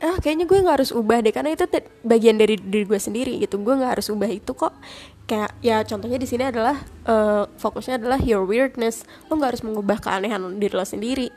ah 0.00 0.16
kayaknya 0.16 0.48
gue 0.48 0.58
nggak 0.60 0.76
harus 0.84 0.92
ubah 0.92 1.24
deh. 1.24 1.32
Karena 1.32 1.56
itu 1.56 1.64
bagian 2.04 2.36
dari 2.36 2.60
diri 2.60 2.84
gue 2.84 3.00
sendiri 3.00 3.40
gitu. 3.40 3.56
Gue 3.64 3.80
nggak 3.80 3.96
harus 3.96 4.12
ubah 4.12 4.28
itu 4.28 4.52
kok. 4.52 4.76
Kayak 5.24 5.56
ya 5.64 5.80
contohnya 5.86 6.20
di 6.20 6.28
sini 6.28 6.44
adalah 6.52 6.76
uh, 7.08 7.48
fokusnya 7.56 7.96
adalah 7.96 8.20
your 8.20 8.44
weirdness. 8.44 9.08
Lo 9.32 9.40
nggak 9.40 9.56
harus 9.56 9.62
mengubah 9.64 10.04
keanehan 10.04 10.60
diri 10.60 10.74
lo 10.76 10.84
sendiri 10.84 11.32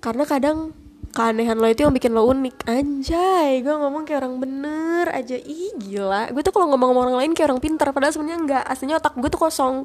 karena 0.00 0.24
kadang 0.24 0.72
keanehan 1.10 1.58
lo 1.58 1.66
itu 1.66 1.84
yang 1.84 1.94
bikin 1.94 2.14
lo 2.14 2.24
unik. 2.26 2.66
Anjay 2.66 3.60
gue 3.60 3.74
ngomong 3.74 4.08
kayak 4.08 4.24
orang 4.24 4.34
bener 4.40 5.06
aja. 5.12 5.36
Ih 5.36 5.74
gila. 5.76 6.30
Gue 6.32 6.42
tuh 6.42 6.54
kalau 6.54 6.72
ngomong 6.72 6.90
sama 6.94 7.00
orang 7.06 7.16
lain 7.20 7.30
kayak 7.36 7.52
orang 7.52 7.60
pintar 7.62 7.92
padahal 7.92 8.14
sebenarnya 8.14 8.38
enggak. 8.40 8.64
Aslinya 8.64 8.96
otak 9.02 9.14
gue 9.18 9.28
tuh 9.28 9.40
kosong. 9.40 9.84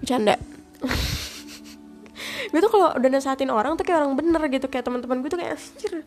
Bercanda. 0.00 0.36
Gue 2.42 2.58
tuh 2.58 2.68
kalau 2.68 2.92
udah 2.98 3.08
nasehatin 3.08 3.48
orang 3.48 3.78
tuh 3.80 3.86
kayak 3.86 4.02
orang 4.02 4.18
bener 4.18 4.42
gitu. 4.50 4.66
Kayak 4.68 4.90
teman-teman 4.90 5.24
gue 5.24 5.30
tuh 5.30 5.40
kayak 5.40 5.56
anjir 5.56 6.04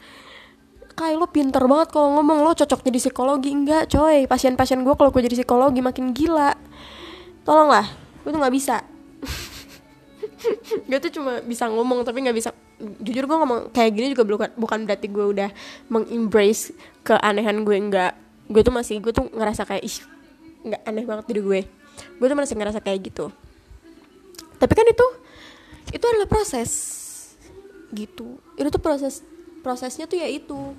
kayak 0.96 1.20
lo 1.20 1.28
pinter 1.32 1.64
banget 1.64 1.90
kalau 1.96 2.20
ngomong. 2.20 2.44
Lo 2.44 2.52
cocok 2.54 2.86
jadi 2.86 3.00
psikologi. 3.02 3.50
Enggak 3.56 3.90
coy. 3.90 4.28
Pasien-pasien 4.30 4.84
gue 4.84 4.94
kalau 4.94 5.10
gue 5.10 5.22
jadi 5.26 5.42
psikologi 5.42 5.82
makin 5.82 6.12
gila. 6.14 6.54
Tolonglah 7.48 7.88
gue 8.26 8.30
tuh 8.34 8.40
nggak 8.42 8.56
bisa. 8.56 8.82
Gue 10.90 10.98
tuh 11.02 11.10
cuma 11.10 11.42
bisa 11.42 11.66
ngomong 11.66 12.06
tapi 12.06 12.22
nggak 12.22 12.38
bisa 12.38 12.50
jujur 13.02 13.26
gue 13.26 13.38
ngomong 13.38 13.60
kayak 13.74 13.92
gini 13.94 14.08
juga 14.14 14.24
bukan 14.26 14.50
bukan 14.56 14.80
berarti 14.86 15.08
gue 15.10 15.26
udah 15.26 15.50
mengembrace 15.90 16.74
keanehan 17.06 17.66
gue 17.66 17.76
enggak. 17.76 18.14
Gue 18.46 18.62
tuh 18.62 18.74
masih 18.74 19.02
gue 19.02 19.12
tuh 19.12 19.26
ngerasa 19.34 19.66
kayak 19.66 19.84
ih 19.84 19.98
nggak 20.66 20.82
aneh 20.86 21.06
banget 21.06 21.26
diri 21.30 21.42
gue 21.46 21.62
gue 21.96 22.28
tuh 22.28 22.38
masih 22.38 22.56
ngerasa 22.58 22.80
kayak 22.84 23.12
gitu. 23.12 23.32
Tapi 24.60 24.74
kan 24.74 24.88
itu 24.88 25.08
itu 25.94 26.06
adalah 26.06 26.28
proses 26.28 26.72
gitu. 27.92 28.40
Itu 28.60 28.68
tuh 28.72 28.82
proses 28.82 29.24
prosesnya 29.64 30.08
tuh 30.08 30.20
ya 30.20 30.28
itu. 30.28 30.76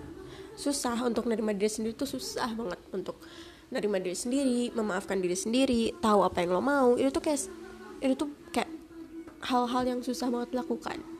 Susah 0.57 0.97
untuk 1.05 1.29
nerima 1.29 1.53
diri 1.53 1.69
sendiri 1.69 1.93
tuh 1.93 2.09
susah 2.09 2.49
banget 2.57 2.81
untuk 2.93 3.21
nerima 3.69 4.01
diri 4.01 4.17
sendiri 4.17 4.73
memaafkan 4.73 5.21
diri 5.21 5.37
sendiri 5.37 5.93
tahu 6.01 6.25
apa 6.25 6.45
yang 6.45 6.57
lo 6.57 6.63
mau. 6.65 6.97
Itu 6.97 7.13
tuh 7.13 7.23
kayak 7.25 7.41
itu 8.01 8.15
tuh 8.17 8.29
kayak 8.53 8.71
hal-hal 9.45 9.83
yang 9.85 10.01
susah 10.01 10.33
banget 10.33 10.57
dilakukan 10.57 11.16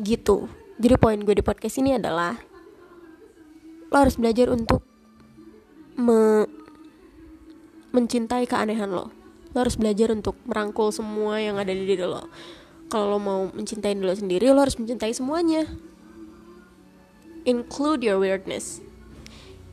gitu. 0.00 0.48
Jadi 0.80 0.94
poin 0.96 1.20
gue 1.20 1.34
di 1.36 1.44
podcast 1.44 1.78
ini 1.78 1.96
adalah 1.96 2.38
lo 3.92 3.96
harus 4.00 4.16
belajar 4.16 4.48
untuk 4.48 4.80
me 6.00 6.48
mencintai 7.92 8.48
keanehan 8.48 8.88
lo. 8.88 9.12
Lo 9.52 9.58
harus 9.60 9.76
belajar 9.76 10.08
untuk 10.16 10.32
merangkul 10.48 10.88
semua 10.88 11.36
yang 11.44 11.60
ada 11.60 11.70
di 11.76 11.84
diri 11.84 12.08
lo. 12.08 12.24
Kalau 12.88 13.16
lo 13.16 13.18
mau 13.20 13.40
mencintai 13.52 13.92
diri 13.92 14.04
lo 14.08 14.16
sendiri 14.16 14.48
lo 14.48 14.64
harus 14.64 14.80
mencintai 14.80 15.12
semuanya. 15.12 15.68
Include 17.44 18.00
your 18.00 18.16
weirdness. 18.16 18.80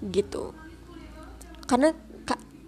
Gitu. 0.03 0.51
Karena 1.63 1.95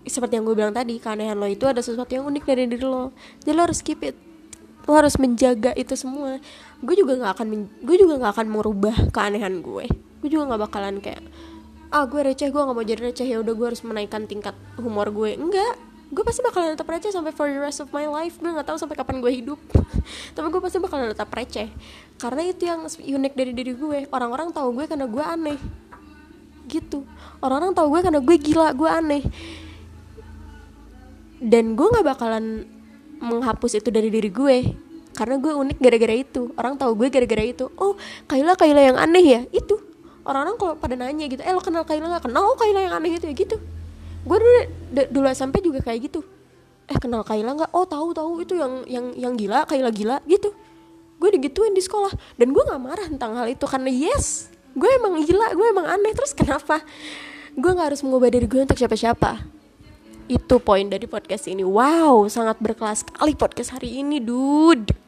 seperti 0.07 0.39
yang 0.39 0.47
gue 0.47 0.55
bilang 0.57 0.73
tadi 0.73 0.97
keanehan 0.97 1.37
lo 1.37 1.45
itu 1.45 1.67
ada 1.67 1.83
sesuatu 1.83 2.09
yang 2.15 2.25
unik 2.31 2.43
dari 2.47 2.63
diri 2.71 2.85
lo. 2.87 3.11
Jadi 3.43 3.51
lo 3.51 3.61
harus 3.67 3.83
keep 3.83 3.99
it 4.07 4.30
lo 4.91 4.99
harus 4.99 5.15
menjaga 5.15 5.71
itu 5.79 5.95
semua. 5.95 6.43
Gue 6.83 6.99
juga 6.99 7.15
nggak 7.15 7.31
akan 7.39 7.47
gue 7.79 7.95
juga 7.95 8.19
nggak 8.19 8.33
akan 8.35 8.47
merubah 8.51 8.95
keanehan 9.15 9.63
gue. 9.63 9.87
Gue 10.19 10.29
juga 10.29 10.51
nggak 10.51 10.61
bakalan 10.67 10.99
kayak 10.99 11.23
ah 11.91 12.03
gue 12.07 12.19
receh 12.19 12.51
gue 12.51 12.59
nggak 12.59 12.75
mau 12.75 12.83
jadi 12.83 13.01
receh 13.11 13.27
ya 13.27 13.39
udah 13.39 13.51
gue 13.55 13.67
harus 13.71 13.79
menaikkan 13.87 14.27
tingkat 14.27 14.51
humor 14.75 15.07
gue. 15.15 15.39
Enggak 15.39 15.79
gue 16.11 16.23
pasti 16.27 16.43
bakalan 16.43 16.75
tetap 16.75 16.91
receh 16.91 17.07
sampai 17.07 17.31
for 17.31 17.47
the 17.47 17.55
rest 17.55 17.79
of 17.79 17.87
my 17.95 18.03
life. 18.03 18.35
Gue 18.35 18.51
nggak 18.51 18.67
tahu 18.67 18.75
sampai 18.75 18.99
kapan 18.99 19.23
gue 19.23 19.31
hidup. 19.31 19.59
Tapi 20.35 20.47
gue 20.51 20.59
pasti 20.59 20.83
bakalan 20.83 21.07
tetap 21.15 21.31
receh. 21.31 21.71
Karena 22.19 22.43
itu 22.43 22.67
yang 22.67 22.83
unik 22.91 23.33
dari 23.39 23.55
diri 23.55 23.71
gue. 23.71 24.11
Orang-orang 24.11 24.51
tahu 24.51 24.75
gue 24.75 24.91
karena 24.91 25.07
gue 25.07 25.23
aneh. 25.23 25.59
Gitu. 26.67 27.07
Orang-orang 27.39 27.71
tahu 27.71 27.87
gue 27.95 28.01
karena 28.03 28.19
gue 28.19 28.37
gila 28.43 28.75
gue 28.75 28.89
aneh. 28.91 29.23
Dan 31.39 31.79
gue 31.79 31.87
nggak 31.87 32.03
bakalan 32.03 32.67
menghapus 33.21 33.77
itu 33.77 33.93
dari 33.93 34.09
diri 34.09 34.33
gue 34.33 34.57
karena 35.21 35.37
gue 35.37 35.53
unik 35.53 35.77
gara-gara 35.77 36.15
itu. 36.17 36.49
Orang 36.57 36.81
tahu 36.81 36.97
gue 36.97 37.13
gara-gara 37.13 37.45
itu. 37.45 37.69
Oh 37.77 37.93
Kayla 38.25 38.57
Kayla 38.57 38.81
yang 38.89 38.97
aneh 38.97 39.21
ya? 39.21 39.41
Itu. 39.53 39.77
Orang-orang 40.25 40.57
kalau 40.57 40.73
pada 40.81 40.97
nanya 40.97 41.29
gitu 41.29 41.45
eh 41.45 41.53
lo 41.53 41.61
kenal 41.61 41.85
Kayla 41.85 42.09
nggak? 42.09 42.25
Kenal 42.25 42.41
oh 42.41 42.57
Kayla 42.57 42.89
yang 42.89 42.93
aneh 42.97 43.21
itu 43.21 43.29
ya? 43.29 43.35
Gitu. 43.37 43.61
Gue 44.25 44.37
dulu 44.41 44.59
dulu 45.13 45.25
sampai 45.37 45.61
juga 45.61 45.77
kayak 45.85 46.09
gitu. 46.09 46.25
Eh 46.89 46.97
kenal 46.97 47.21
Kayla 47.21 47.53
nggak? 47.53 47.69
Oh 47.69 47.85
tahu 47.85 48.17
tahu. 48.17 48.41
Itu 48.41 48.57
yang 48.57 48.81
yang 48.89 49.13
yang 49.13 49.37
gila 49.37 49.69
Kayla 49.69 49.93
gila. 49.93 50.17
Gitu. 50.25 50.49
Gue 51.21 51.29
digituin 51.37 51.77
di 51.77 51.85
sekolah. 51.85 52.17
Dan 52.41 52.49
gue 52.49 52.63
nggak 52.65 52.81
marah 52.81 53.05
tentang 53.05 53.37
hal 53.37 53.45
itu 53.45 53.69
karena 53.69 53.93
yes 53.93 54.49
gue 54.73 54.89
emang 54.97 55.21
gila 55.21 55.53
gue 55.53 55.67
emang 55.69 55.85
aneh. 55.85 56.17
Terus 56.17 56.33
kenapa? 56.33 56.81
Gue 57.53 57.69
nggak 57.77 57.93
harus 57.93 58.01
mengubah 58.01 58.33
diri 58.33 58.49
gue 58.49 58.65
untuk 58.65 58.73
siapa-siapa. 58.73 59.37
Itu 60.25 60.57
poin 60.57 60.89
dari 60.89 61.05
podcast 61.05 61.45
ini. 61.45 61.61
Wow 61.61 62.25
sangat 62.25 62.57
berkelas 62.57 63.05
sekali 63.05 63.37
podcast 63.37 63.77
hari 63.77 64.01
ini 64.01 64.17
dude 64.17 65.00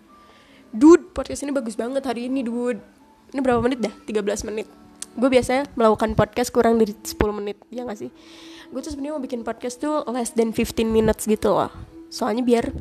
dude 0.73 1.13
podcast 1.13 1.45
ini 1.45 1.53
bagus 1.53 1.77
banget 1.77 2.01
hari 2.01 2.25
ini 2.27 2.41
dude. 2.41 2.81
Ini 3.29 3.39
berapa 3.39 3.61
menit 3.61 3.79
dah? 3.81 3.93
13 3.93 4.49
menit. 4.49 4.65
Gue 5.13 5.29
biasanya 5.29 5.69
melakukan 5.77 6.17
podcast 6.17 6.49
kurang 6.49 6.81
dari 6.81 6.97
10 6.97 7.13
menit 7.37 7.61
ya 7.69 7.85
gak 7.85 8.01
sih? 8.01 8.09
Gue 8.73 8.81
tuh 8.81 8.89
sebenarnya 8.89 9.13
mau 9.13 9.21
bikin 9.21 9.45
podcast 9.45 9.77
tuh 9.77 10.01
less 10.09 10.33
than 10.33 10.49
15 10.49 10.89
minutes 10.89 11.29
gitu 11.29 11.53
loh. 11.53 11.69
Soalnya 12.09 12.41
biar 12.41 12.73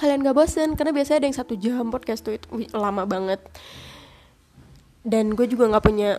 kalian 0.00 0.24
gak 0.24 0.36
bosen 0.36 0.72
karena 0.72 0.96
biasanya 0.96 1.20
ada 1.20 1.26
yang 1.28 1.36
satu 1.36 1.54
jam 1.60 1.92
podcast 1.92 2.24
tuh 2.24 2.40
itu 2.40 2.48
lama 2.72 3.04
banget. 3.04 3.44
Dan 5.04 5.36
gue 5.36 5.44
juga 5.50 5.68
nggak 5.68 5.84
punya 5.84 6.16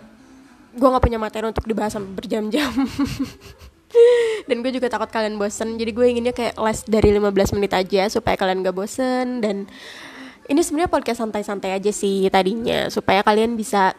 gue 0.73 0.87
nggak 0.89 1.03
punya 1.05 1.17
materi 1.17 1.49
untuk 1.49 1.65
dibahas 1.65 1.97
berjam-jam. 1.97 2.69
Dan 4.49 4.59
gue 4.65 4.71
juga 4.73 4.89
takut 4.89 5.07
kalian 5.09 5.37
bosen 5.37 5.77
jadi 5.77 5.93
gue 5.93 6.05
inginnya 6.09 6.33
kayak 6.33 6.57
less 6.57 6.83
dari 6.83 7.13
15 7.13 7.55
menit 7.55 7.71
aja 7.71 8.09
supaya 8.09 8.35
kalian 8.35 8.65
gak 8.65 8.75
bosen. 8.75 9.39
Dan 9.39 9.69
ini 10.49 10.61
sebenarnya 10.63 10.91
podcast 10.91 11.19
santai-santai 11.23 11.75
aja 11.75 11.91
sih 11.93 12.27
tadinya 12.31 12.87
supaya 12.91 13.21
kalian 13.21 13.55
bisa 13.55 13.95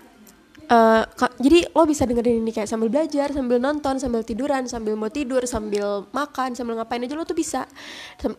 Uh, 0.64 1.04
jadi 1.44 1.68
lo 1.76 1.84
bisa 1.84 2.08
dengerin 2.08 2.40
ini 2.40 2.48
kayak 2.48 2.64
sambil 2.64 2.88
belajar, 2.88 3.28
sambil 3.36 3.60
nonton, 3.60 4.00
sambil 4.00 4.24
tiduran, 4.24 4.64
sambil 4.64 4.96
mau 4.96 5.12
tidur, 5.12 5.44
sambil 5.44 6.08
makan, 6.08 6.56
sambil 6.56 6.80
ngapain 6.80 7.04
aja 7.04 7.12
lo 7.12 7.28
tuh 7.28 7.36
bisa 7.36 7.68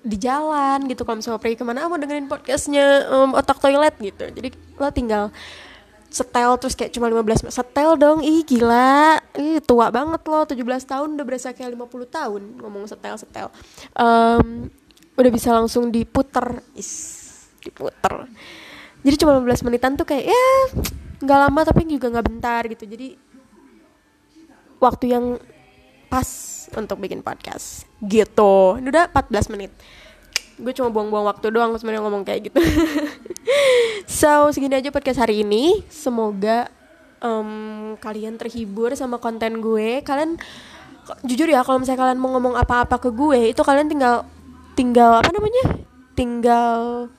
di 0.02 0.18
jalan 0.18 0.90
gitu. 0.90 1.06
Kalau 1.06 1.22
misalnya 1.22 1.38
pergi 1.38 1.58
ke 1.62 1.62
mana 1.62 1.86
mau 1.86 2.02
dengerin 2.02 2.26
podcastnya 2.26 3.06
um, 3.14 3.38
otak 3.38 3.62
toilet 3.62 3.94
gitu. 4.02 4.26
Jadi 4.26 4.50
lo 4.58 4.90
tinggal 4.90 5.30
setel 6.10 6.56
terus 6.58 6.74
kayak 6.74 6.96
cuma 6.96 7.12
15 7.12 7.46
menit 7.46 7.54
setel 7.54 7.92
dong 8.00 8.24
ih 8.24 8.42
gila 8.48 9.20
ih 9.36 9.60
tua 9.60 9.92
banget 9.92 10.24
loh 10.24 10.48
17 10.48 10.64
tahun 10.88 11.08
udah 11.20 11.26
berasa 11.28 11.52
kayak 11.52 11.76
50 11.76 12.08
tahun 12.08 12.42
ngomong 12.64 12.88
setel 12.88 13.20
setel 13.20 13.52
um, 14.00 14.72
udah 15.20 15.32
bisa 15.36 15.52
langsung 15.52 15.92
diputer 15.92 16.64
is 16.72 17.25
diputer. 17.66 18.30
Jadi 19.02 19.16
cuma 19.22 19.42
15 19.42 19.66
menitan 19.66 19.98
tuh 19.98 20.06
kayak 20.06 20.30
ya 20.30 20.46
nggak 21.22 21.40
lama 21.50 21.62
tapi 21.66 21.90
juga 21.90 22.14
nggak 22.14 22.26
bentar 22.26 22.62
gitu. 22.70 22.86
Jadi 22.86 23.18
waktu 24.78 25.06
yang 25.10 25.26
pas 26.10 26.30
untuk 26.78 27.02
bikin 27.02 27.26
podcast. 27.26 27.90
Gitu. 28.02 28.56
Ini 28.82 28.88
udah 28.90 29.06
14 29.10 29.54
menit. 29.54 29.74
Gue 30.56 30.72
cuma 30.72 30.88
buang-buang 30.88 31.28
waktu 31.28 31.52
doang 31.52 31.76
sebenarnya 31.76 32.02
ngomong 32.06 32.24
kayak 32.24 32.54
gitu. 32.54 32.62
So 34.06 34.54
segini 34.54 34.78
aja 34.78 34.94
podcast 34.94 35.18
hari 35.18 35.42
ini. 35.42 35.82
Semoga 35.90 36.70
um, 37.26 37.98
kalian 37.98 38.38
terhibur 38.38 38.94
sama 38.94 39.18
konten 39.18 39.60
gue. 39.60 40.06
Kalian 40.06 40.38
jujur 41.26 41.50
ya 41.50 41.66
kalau 41.66 41.82
misalnya 41.82 42.02
kalian 42.06 42.20
mau 42.22 42.34
ngomong 42.38 42.54
apa-apa 42.58 42.98
ke 42.98 43.10
gue 43.14 43.54
itu 43.54 43.62
kalian 43.66 43.90
tinggal 43.90 44.24
tinggal 44.78 45.20
apa 45.20 45.32
namanya? 45.34 45.66
Tinggal 46.14 47.10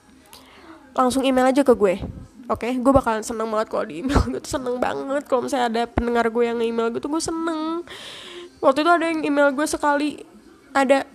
langsung 0.97 1.21
email 1.21 1.47
aja 1.53 1.61
ke 1.61 1.73
gue. 1.77 2.01
Oke 2.47 2.71
okay? 2.71 2.73
gue 2.79 2.91
bakalan 2.95 3.21
seneng 3.21 3.47
banget 3.53 3.67
kalau 3.69 3.85
di 3.85 4.01
email 4.01 4.23
gue 4.25 4.41
tuh 4.41 4.57
seneng 4.57 4.81
banget 4.81 5.23
kalau 5.29 5.45
misalnya 5.45 5.67
ada 5.69 5.83
pendengar 5.85 6.25
gue 6.31 6.43
yang 6.43 6.57
email 6.63 6.89
gue 6.89 6.99
tuh 6.99 7.11
gue 7.11 7.21
seneng. 7.21 7.85
Waktu 8.57 8.81
itu 8.81 8.91
ada 8.91 9.05
yang 9.05 9.21
email 9.21 9.53
gue 9.53 9.67
sekali 9.69 10.25
ada 10.73 11.05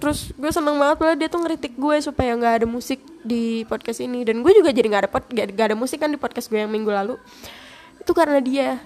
terus 0.00 0.34
gue 0.34 0.50
seneng 0.50 0.80
banget 0.80 0.96
padahal 0.98 1.18
dia 1.20 1.28
tuh 1.30 1.40
ngeritik 1.46 1.78
gue 1.78 1.96
supaya 2.02 2.34
nggak 2.34 2.54
ada 2.62 2.66
musik 2.66 3.04
di 3.20 3.68
podcast 3.68 4.00
ini. 4.00 4.24
Dan 4.24 4.40
gue 4.40 4.52
juga 4.56 4.72
jadi 4.72 4.88
nggak 4.88 5.02
ada 5.06 5.10
pod, 5.10 5.24
gak, 5.28 5.46
gak 5.52 5.66
ada 5.74 5.76
musik 5.76 6.00
kan 6.00 6.08
di 6.08 6.18
podcast 6.18 6.48
gue 6.48 6.58
yang 6.58 6.72
minggu 6.72 6.90
lalu. 6.90 7.14
Itu 8.00 8.16
karena 8.16 8.40
dia. 8.40 8.80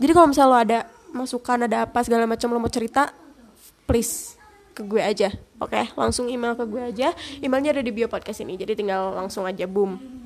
Jadi 0.00 0.12
kalau 0.16 0.32
misalnya 0.32 0.50
lo 0.50 0.58
ada 0.58 0.78
masukan 1.12 1.68
ada 1.68 1.84
apa 1.84 2.00
segala 2.02 2.24
macam 2.24 2.48
lo 2.54 2.58
mau 2.62 2.72
cerita 2.72 3.12
please 3.84 4.39
ke 4.80 4.84
gue 4.88 5.02
aja 5.04 5.28
oke 5.60 5.70
okay? 5.70 5.84
langsung 5.94 6.32
email 6.32 6.56
ke 6.56 6.64
gue 6.64 6.82
aja 6.82 7.12
emailnya 7.44 7.76
ada 7.76 7.84
di 7.84 7.92
bio 7.92 8.08
podcast 8.08 8.40
ini 8.40 8.56
jadi 8.56 8.72
tinggal 8.72 9.12
langsung 9.12 9.44
aja 9.44 9.68
boom 9.68 10.20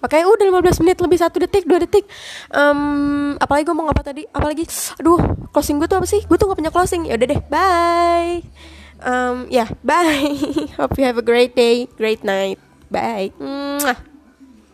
Oke, 0.00 0.16
okay, 0.16 0.24
udah 0.24 0.64
15 0.64 0.80
menit 0.80 0.96
lebih 0.96 1.20
satu 1.20 1.36
detik, 1.44 1.68
dua 1.68 1.76
detik. 1.76 2.08
Um, 2.56 3.36
apalagi 3.36 3.68
gue 3.68 3.76
mau 3.76 3.84
ngapa 3.84 4.00
tadi? 4.00 4.24
Apalagi, 4.32 4.64
aduh, 4.96 5.20
closing 5.52 5.76
gue 5.76 5.84
tuh 5.84 6.00
apa 6.00 6.08
sih? 6.08 6.24
Gue 6.24 6.40
tuh 6.40 6.48
gak 6.48 6.56
punya 6.56 6.72
closing. 6.72 7.04
Ya 7.04 7.20
udah 7.20 7.28
deh, 7.28 7.40
bye. 7.52 8.40
Um, 9.04 9.44
ya, 9.52 9.68
yeah, 9.68 9.68
bye. 9.84 10.32
Hope 10.80 10.96
you 10.96 11.04
have 11.04 11.20
a 11.20 11.24
great 11.24 11.52
day, 11.52 11.84
great 12.00 12.24
night. 12.24 12.56
Bye. 12.88 13.36
Mwah. 13.36 14.09